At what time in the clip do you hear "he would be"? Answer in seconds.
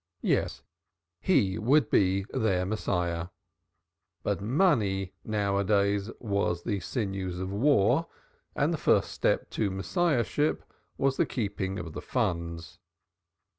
1.19-2.25